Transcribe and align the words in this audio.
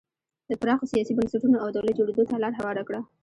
د 0.49 0.51
پراخو 0.61 0.89
سیاسي 0.93 1.13
بنسټونو 1.15 1.57
او 1.63 1.67
دولت 1.75 1.93
جوړېدو 1.99 2.23
ته 2.29 2.35
لار 2.43 2.53
هواره 2.59 2.83
کړه. 2.87 2.99